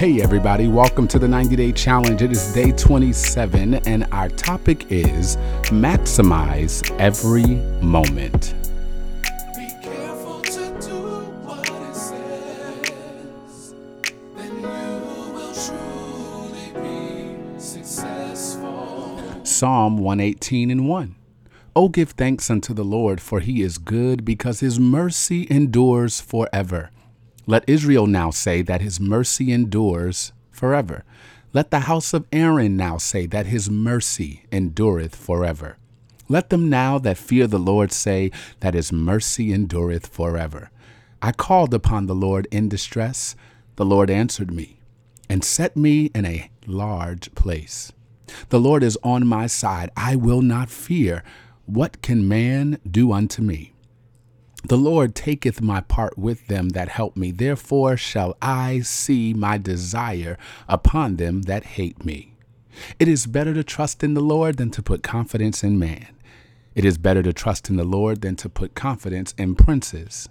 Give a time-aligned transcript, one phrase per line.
[0.00, 2.22] Hey, everybody, welcome to the 90 Day Challenge.
[2.22, 5.36] It is day 27, and our topic is
[5.66, 8.54] maximize every moment.
[9.54, 13.74] Be careful to do what it says.
[14.36, 16.72] Then you will truly
[17.52, 19.20] be successful.
[19.44, 21.14] Psalm 118 and 1.
[21.76, 26.88] Oh, give thanks unto the Lord, for he is good, because his mercy endures forever.
[27.46, 31.04] Let Israel now say that his mercy endures forever.
[31.52, 35.78] Let the house of Aaron now say that his mercy endureth forever.
[36.28, 40.70] Let them now that fear the Lord say that his mercy endureth forever.
[41.20, 43.34] I called upon the Lord in distress.
[43.76, 44.78] The Lord answered me
[45.28, 47.92] and set me in a large place.
[48.50, 49.90] The Lord is on my side.
[49.96, 51.24] I will not fear.
[51.66, 53.69] What can man do unto me?
[54.62, 57.30] The Lord taketh my part with them that help me.
[57.30, 60.36] Therefore shall I see my desire
[60.68, 62.34] upon them that hate me.
[62.98, 66.08] It is better to trust in the Lord than to put confidence in man.
[66.74, 70.28] It is better to trust in the Lord than to put confidence in princes.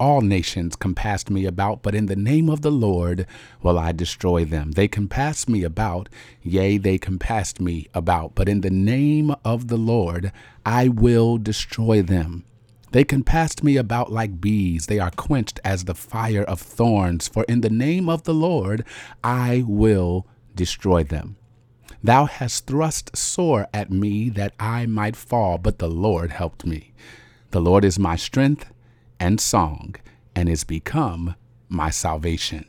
[0.00, 3.26] All nations compassed me about, but in the name of the Lord
[3.62, 4.72] will I destroy them.
[4.72, 6.08] They compassed me about,
[6.42, 10.32] yea, they compassed me about, but in the name of the Lord
[10.64, 12.44] I will destroy them.
[12.92, 14.86] They compassed me about like bees.
[14.86, 17.26] They are quenched as the fire of thorns.
[17.26, 18.84] For in the name of the Lord
[19.24, 21.36] I will destroy them.
[22.04, 26.92] Thou hast thrust sore at me that I might fall, but the Lord helped me.
[27.50, 28.72] The Lord is my strength
[29.20, 29.94] and song,
[30.34, 31.36] and is become
[31.68, 32.66] my salvation.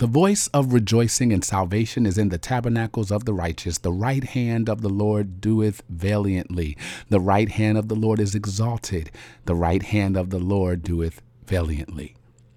[0.00, 3.76] The voice of rejoicing and salvation is in the tabernacles of the righteous.
[3.76, 6.74] The right hand of the Lord doeth valiantly.
[7.10, 9.10] The right hand of the Lord is exalted.
[9.44, 12.14] The right hand of the Lord doeth valiantly.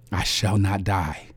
[0.09, 1.31] I shall not die,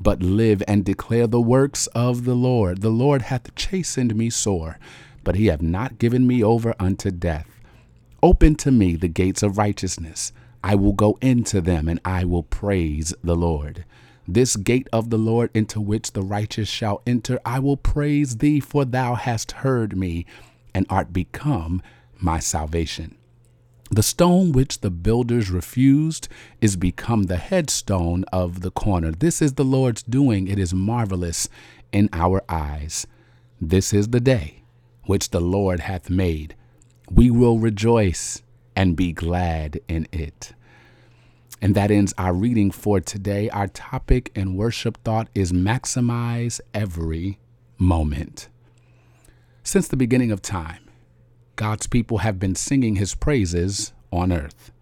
[0.00, 2.80] but live and declare the works of the Lord.
[2.80, 4.80] The Lord hath chastened me sore,
[5.22, 7.46] but he hath not given me over unto death.
[8.20, 10.32] Open to me the gates of righteousness.
[10.64, 13.84] I will go into them, and I will praise the Lord.
[14.32, 18.60] This gate of the Lord into which the righteous shall enter, I will praise thee,
[18.60, 20.24] for thou hast heard me,
[20.72, 21.82] and art become
[22.18, 23.18] my salvation.
[23.90, 26.28] The stone which the builders refused
[26.62, 29.10] is become the headstone of the corner.
[29.10, 30.48] This is the Lord's doing.
[30.48, 31.50] It is marvelous
[31.92, 33.06] in our eyes.
[33.60, 34.62] This is the day
[35.04, 36.56] which the Lord hath made.
[37.10, 38.42] We will rejoice
[38.74, 40.54] and be glad in it.
[41.62, 43.48] And that ends our reading for today.
[43.50, 47.38] Our topic and worship thought is maximize every
[47.78, 48.48] moment.
[49.62, 50.90] Since the beginning of time,
[51.54, 54.72] God's people have been singing his praises on earth.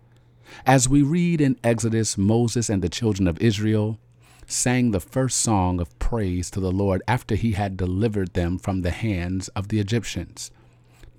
[0.65, 3.99] As we read in Exodus, Moses and the children of Israel
[4.47, 8.81] sang the first song of praise to the Lord after he had delivered them from
[8.81, 10.51] the hands of the Egyptians.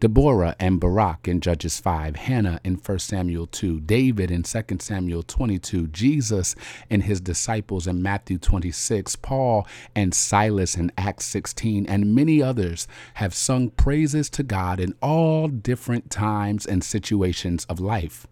[0.01, 5.21] Deborah and Barak in Judges 5, Hannah in 1 Samuel 2, David in 2 Samuel
[5.21, 6.55] 22, Jesus
[6.89, 12.87] and his disciples in Matthew 26, Paul and Silas in Acts 16, and many others
[13.13, 18.25] have sung praises to God in all different times and situations of life.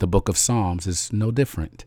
[0.00, 1.84] The book of Psalms is no different.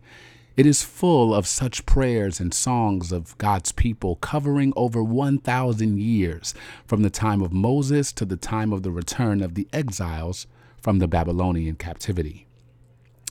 [0.58, 6.54] It is full of such prayers and songs of God's people covering over 1,000 years
[6.86, 10.48] from the time of Moses to the time of the return of the exiles
[10.82, 12.48] from the Babylonian captivity.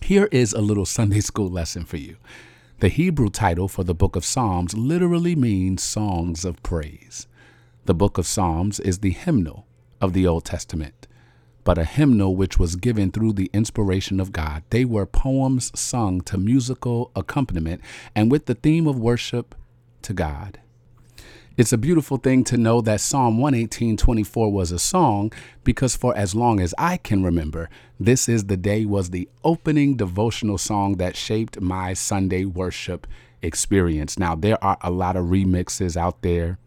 [0.00, 2.16] Here is a little Sunday school lesson for you.
[2.78, 7.26] The Hebrew title for the book of Psalms literally means songs of praise.
[7.84, 9.66] The book of Psalms is the hymnal
[10.00, 11.06] of the Old Testament
[11.64, 14.62] but a hymnal which was given through the inspiration of God.
[14.70, 17.80] They were poems sung to musical accompaniment
[18.14, 19.54] and with the theme of worship
[20.02, 20.58] to God.
[21.56, 25.30] It's a beautiful thing to know that Psalm 118:24 was a song
[25.62, 27.68] because for as long as I can remember,
[27.98, 33.06] this is the day was the opening devotional song that shaped my Sunday worship
[33.42, 34.18] experience.
[34.18, 36.58] Now there are a lot of remixes out there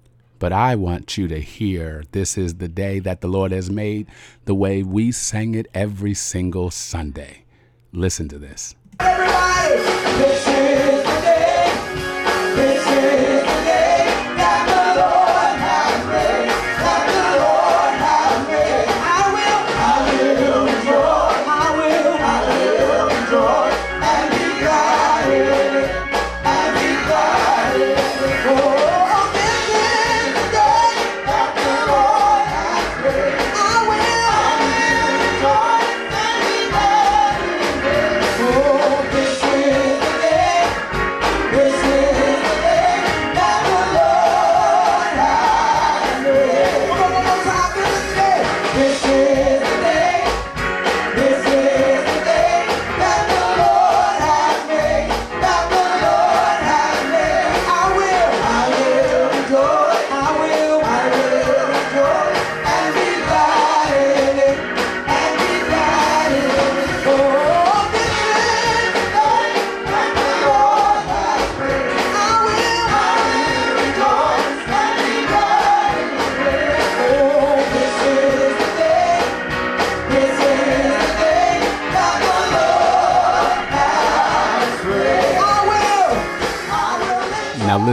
[0.43, 4.07] but I want you to hear this is the day that the Lord has made,
[4.43, 7.45] the way we sang it every single Sunday.
[7.93, 8.75] Listen to this.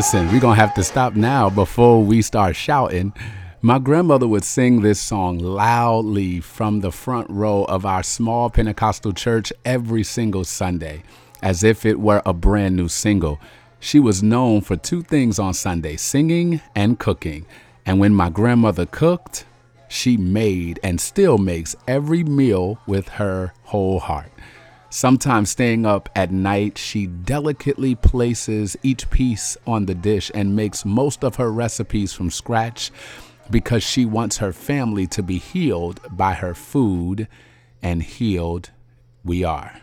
[0.01, 3.13] Listen, we're going to have to stop now before we start shouting.
[3.61, 9.13] My grandmother would sing this song loudly from the front row of our small Pentecostal
[9.13, 11.03] church every single Sunday,
[11.43, 13.39] as if it were a brand new single.
[13.79, 17.45] She was known for two things on Sunday singing and cooking.
[17.85, 19.45] And when my grandmother cooked,
[19.87, 24.33] she made and still makes every meal with her whole heart.
[24.93, 30.85] Sometimes staying up at night, she delicately places each piece on the dish and makes
[30.85, 32.91] most of her recipes from scratch
[33.51, 37.29] because she wants her family to be healed by her food,
[37.81, 38.71] and healed
[39.25, 39.81] we are.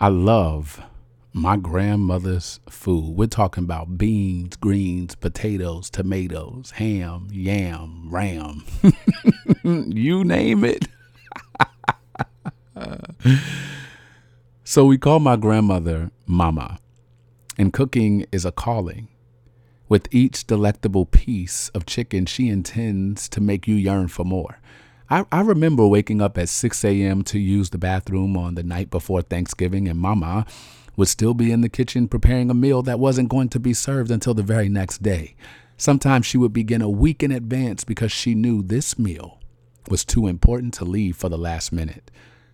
[0.00, 0.80] I love
[1.32, 3.16] my grandmother's food.
[3.16, 8.64] We're talking about beans, greens, potatoes, tomatoes, ham, yam, ram.
[9.64, 10.86] you name it.
[14.64, 16.78] so we call my grandmother Mama,
[17.58, 19.08] and cooking is a calling.
[19.88, 24.58] With each delectable piece of chicken, she intends to make you yearn for more.
[25.10, 27.22] I, I remember waking up at 6 a.m.
[27.24, 30.46] to use the bathroom on the night before Thanksgiving, and Mama
[30.96, 34.10] would still be in the kitchen preparing a meal that wasn't going to be served
[34.10, 35.34] until the very next day.
[35.76, 39.38] Sometimes she would begin a week in advance because she knew this meal
[39.88, 42.10] was too important to leave for the last minute.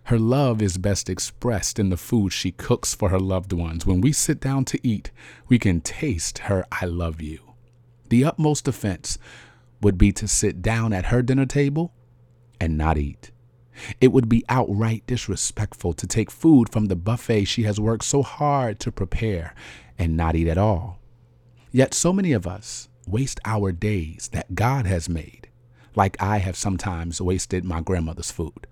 [0.09, 3.85] Her love is best expressed in the food she cooks for her loved ones.
[3.85, 5.11] When we sit down to eat,
[5.47, 7.53] we can taste her I love you.
[8.09, 9.19] The utmost offense
[9.83, 11.93] would be to sit down at her dinner table
[12.59, 13.29] and not eat.
[14.01, 18.23] It would be outright disrespectful to take food from the buffet she has worked so
[18.23, 19.53] hard to prepare
[19.99, 20.97] and not eat at all.
[21.71, 25.49] Yet so many of us waste our days that God has made,
[25.95, 28.65] like I have sometimes wasted my grandmother's food.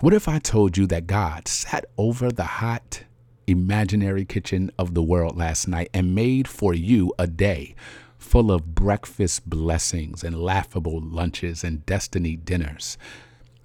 [0.00, 3.02] What if I told you that God sat over the hot,
[3.48, 7.74] imaginary kitchen of the world last night and made for you a day
[8.16, 12.96] full of breakfast blessings and laughable lunches and destiny dinners?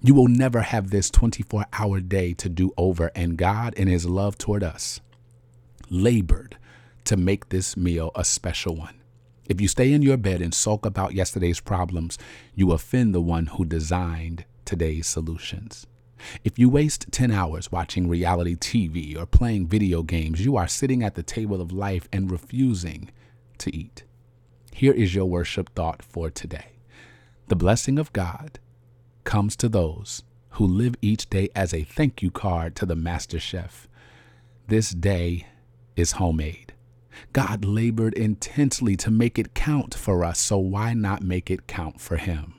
[0.02, 4.04] You will never have this 24 hour day to do over, and God, in His
[4.04, 5.00] love toward us,
[5.88, 6.56] labored
[7.04, 9.00] to make this meal a special one.
[9.48, 12.18] If you stay in your bed and sulk about yesterday's problems,
[12.56, 15.86] you offend the one who designed today's solutions.
[16.42, 21.02] If you waste 10 hours watching reality TV or playing video games, you are sitting
[21.02, 23.10] at the table of life and refusing
[23.58, 24.04] to eat.
[24.72, 26.72] Here is your worship thought for today
[27.48, 28.58] The blessing of God
[29.24, 33.38] comes to those who live each day as a thank you card to the master
[33.38, 33.88] chef.
[34.68, 35.46] This day
[35.96, 36.72] is homemade.
[37.32, 42.00] God labored intensely to make it count for us, so why not make it count
[42.00, 42.54] for Him?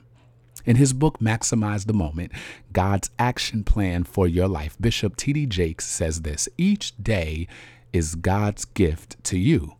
[0.66, 2.32] In his book, Maximize the Moment
[2.72, 5.46] God's Action Plan for Your Life, Bishop T.D.
[5.46, 7.46] Jakes says this Each day
[7.92, 9.76] is God's gift to you.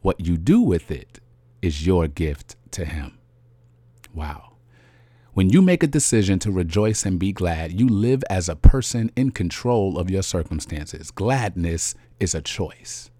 [0.00, 1.20] What you do with it
[1.60, 3.18] is your gift to Him.
[4.14, 4.54] Wow.
[5.34, 9.12] When you make a decision to rejoice and be glad, you live as a person
[9.14, 11.10] in control of your circumstances.
[11.10, 13.10] Gladness is a choice.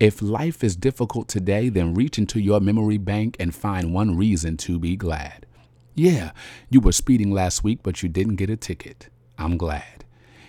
[0.00, 4.56] If life is difficult today, then reach into your memory bank and find one reason
[4.58, 5.46] to be glad.
[5.94, 6.32] Yeah,
[6.70, 9.08] you were speeding last week, but you didn't get a ticket.
[9.38, 10.04] I'm glad.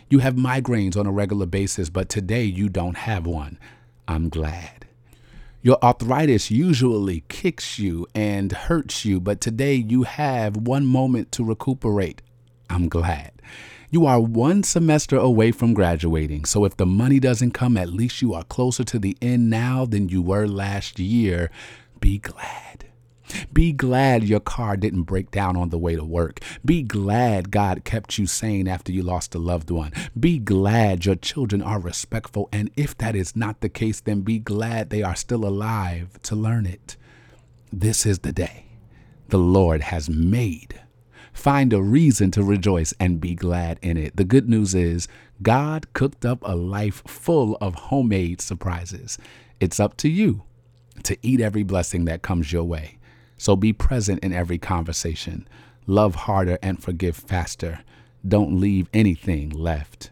[0.09, 3.59] You have migraines on a regular basis, but today you don't have one.
[4.07, 4.85] I'm glad.
[5.61, 11.43] Your arthritis usually kicks you and hurts you, but today you have one moment to
[11.43, 12.21] recuperate.
[12.69, 13.31] I'm glad.
[13.89, 18.21] You are one semester away from graduating, so if the money doesn't come, at least
[18.21, 21.49] you are closer to the end now than you were last year.
[21.99, 22.64] Be glad.
[23.51, 26.39] Be glad your car didn't break down on the way to work.
[26.63, 29.91] Be glad God kept you sane after you lost a loved one.
[30.20, 32.50] Be glad your children are respectful.
[32.51, 36.36] And if that is not the case, then be glad they are still alive to
[36.36, 36.98] learn it.
[37.72, 38.65] This is the day
[39.29, 40.82] the Lord has made.
[41.34, 44.15] Find a reason to rejoice and be glad in it.
[44.15, 45.08] The good news is
[45.41, 49.17] God cooked up a life full of homemade surprises.
[49.60, 50.44] It's up to you
[51.03, 52.98] to eat every blessing that comes your way.
[53.38, 55.48] So be present in every conversation.
[55.88, 57.82] Love harder and forgive faster.
[58.27, 60.12] Don't leave anything left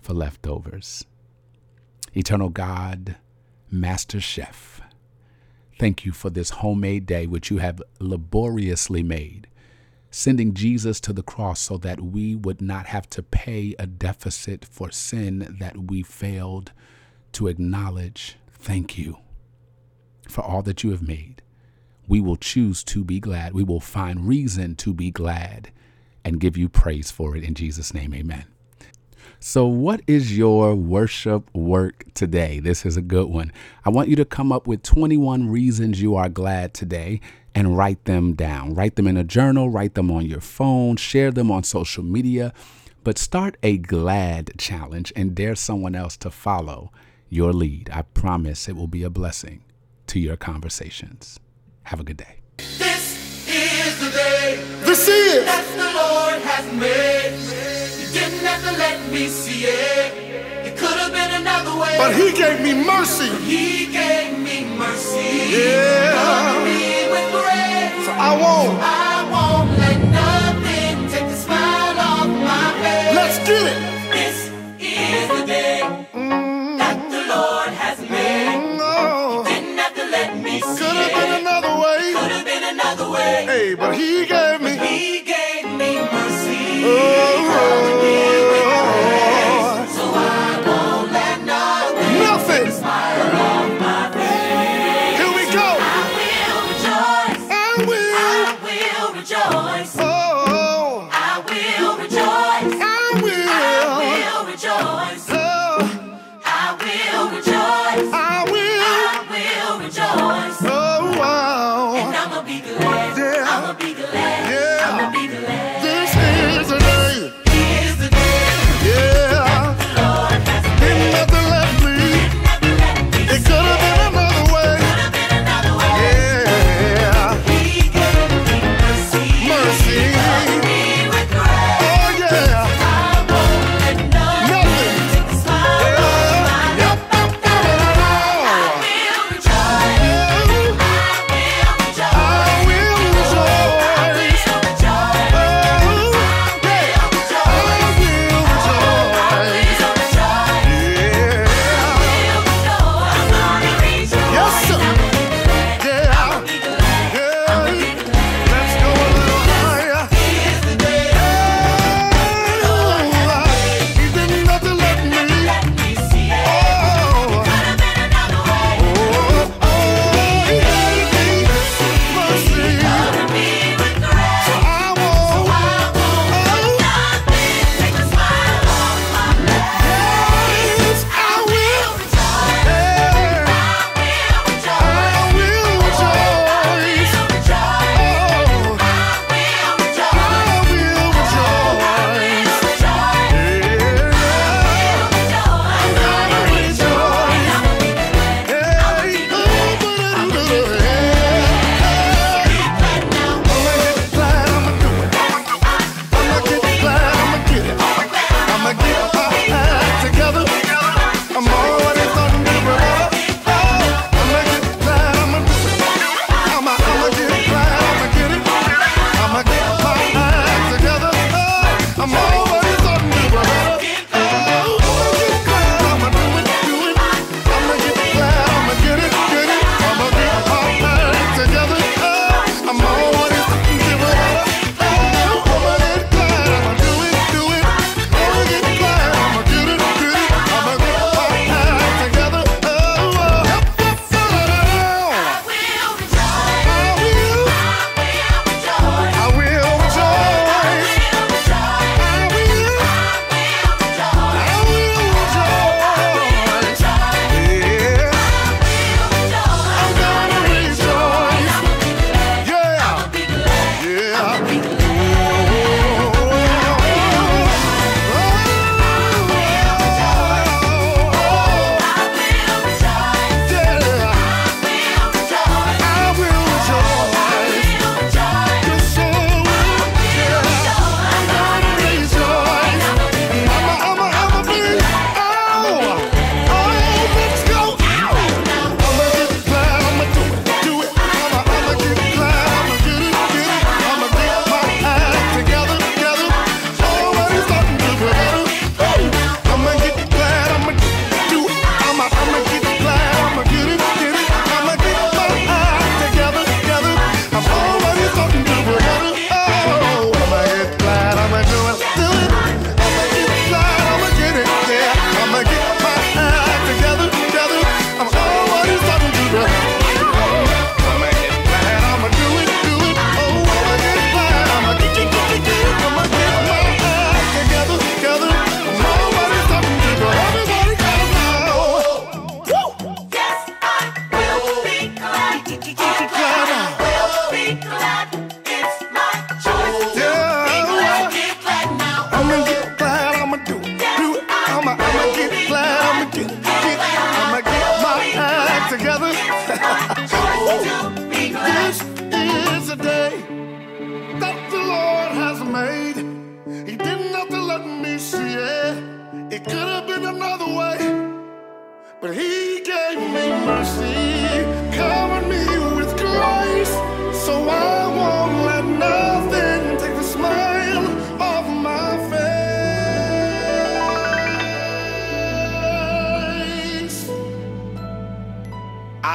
[0.00, 1.04] for leftovers.
[2.14, 3.16] Eternal God,
[3.70, 4.80] Master Chef,
[5.78, 9.48] thank you for this homemade day which you have laboriously made,
[10.10, 14.64] sending Jesus to the cross so that we would not have to pay a deficit
[14.64, 16.72] for sin that we failed
[17.32, 18.36] to acknowledge.
[18.50, 19.18] Thank you
[20.28, 21.42] for all that you have made.
[22.08, 23.54] We will choose to be glad.
[23.54, 25.70] We will find reason to be glad
[26.24, 28.14] and give you praise for it in Jesus' name.
[28.14, 28.44] Amen.
[29.44, 32.60] So, what is your worship work today?
[32.60, 33.52] This is a good one.
[33.84, 37.20] I want you to come up with 21 reasons you are glad today
[37.54, 38.74] and write them down.
[38.74, 42.52] Write them in a journal, write them on your phone, share them on social media,
[43.02, 46.92] but start a glad challenge and dare someone else to follow
[47.28, 47.90] your lead.
[47.92, 49.64] I promise it will be a blessing
[50.06, 51.40] to your conversations.
[51.84, 52.36] Have a good day.
[52.58, 55.44] This is the day This is.
[55.44, 57.32] that the Lord has made.
[58.00, 60.66] You didn't have to let me see it.
[60.66, 61.94] It could have been another way.
[61.98, 62.72] But he gave me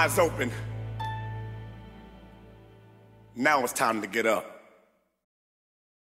[0.08, 0.50] Eyes open.
[3.36, 4.57] Now it's time to get up.